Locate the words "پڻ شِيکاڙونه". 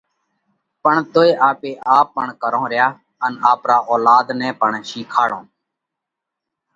4.59-5.47